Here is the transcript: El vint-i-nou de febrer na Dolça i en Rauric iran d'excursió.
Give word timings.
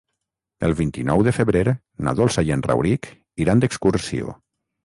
El 0.67 0.71
vint-i-nou 0.79 1.21
de 1.27 1.33
febrer 1.37 1.63
na 2.07 2.15
Dolça 2.21 2.47
i 2.47 2.51
en 2.57 2.65
Rauric 2.71 3.11
iran 3.47 3.63
d'excursió. 3.67 4.35